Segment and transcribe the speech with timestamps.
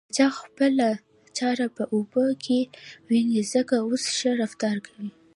[0.07, 0.87] پاچا خپله
[1.37, 2.59] چاړه په اوبو کې
[3.09, 5.09] وينې ځکه اوس ښه رفتار کوي.